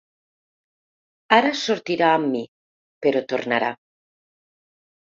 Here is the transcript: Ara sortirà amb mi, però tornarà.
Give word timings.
Ara 1.37 1.51
sortirà 1.61 2.09
amb 2.15 2.33
mi, 2.33 2.43
però 3.07 3.25
tornarà. 3.37 3.73